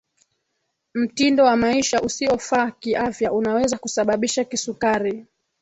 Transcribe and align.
mtindo 0.93 1.43
wa 1.43 1.55
maisha 1.57 2.01
usiofaa 2.01 2.71
kiafya 2.71 3.31
unaweza 3.33 3.77
kusababisha 3.77 4.43
kisukari 4.43 5.25